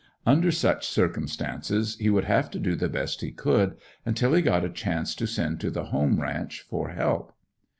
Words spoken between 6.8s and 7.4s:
help.